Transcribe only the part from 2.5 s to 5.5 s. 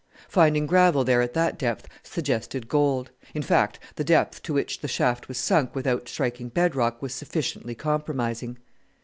gold; in fact, the depth to which the shaft was